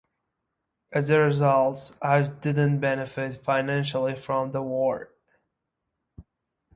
[0.91, 5.11] As a result, Ives did not benefit financially from the war.